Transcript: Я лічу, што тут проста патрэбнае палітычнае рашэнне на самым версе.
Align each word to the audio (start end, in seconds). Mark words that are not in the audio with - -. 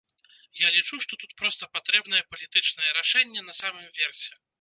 Я 0.61 0.69
лічу, 0.77 0.95
што 1.03 1.19
тут 1.23 1.35
проста 1.41 1.69
патрэбнае 1.75 2.21
палітычнае 2.31 2.89
рашэнне 2.99 3.45
на 3.51 3.57
самым 3.61 3.87
версе. 4.01 4.33